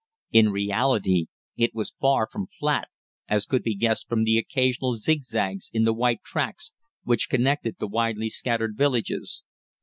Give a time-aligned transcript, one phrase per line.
[0.31, 1.27] In reality
[1.57, 2.87] it was far from flat,
[3.27, 6.71] as could be guessed from the occasional zigzags in the white tracks
[7.03, 9.43] which connected the widely scattered villages.